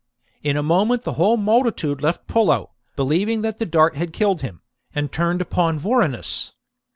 In 0.41 0.57
a 0.57 0.63
moment 0.63 1.03
the 1.03 1.13
whole 1.13 1.37
multitude 1.37 2.01
left 2.01 2.25
Pullo, 2.25 2.71
believing 2.95 3.43
that 3.43 3.59
the 3.59 3.67
dart 3.67 3.95
had 3.97 4.13
killed 4.13 4.41
him, 4.41 4.63
and 4.95 5.11
turned 5.11 5.41
upon 5.41 5.77
Vorenus. 5.77 6.53